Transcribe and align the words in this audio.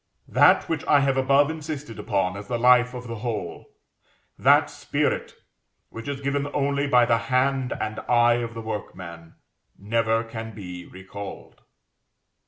That 0.27 0.67
which 0.67 0.83
I 0.87 1.01
have 1.01 1.15
above 1.15 1.51
insisted 1.51 1.99
upon 1.99 2.35
as 2.35 2.47
the 2.47 2.57
life 2.57 2.95
of 2.95 3.05
the 3.07 3.17
whole, 3.17 3.67
that 4.35 4.71
spirit 4.71 5.35
which 5.89 6.07
is 6.07 6.21
given 6.21 6.47
only 6.55 6.87
by 6.87 7.05
the 7.05 7.19
hand 7.29 7.73
and 7.79 7.99
eye 8.09 8.41
of 8.41 8.55
the 8.55 8.61
workman, 8.61 9.35
never 9.77 10.23
can 10.23 10.55
be 10.55 10.85
recalled. 10.87 11.61